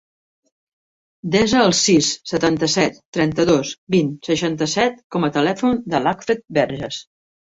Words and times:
Desa 1.33 1.57
el 1.65 1.73
sis, 1.79 2.07
setanta-set, 2.31 2.97
trenta-dos, 3.17 3.73
vint, 3.97 4.09
seixanta-set 4.29 4.97
com 5.17 5.29
a 5.29 5.29
telèfon 5.37 5.77
de 5.95 6.01
l'Acfred 6.07 6.43
Verges. 6.59 6.99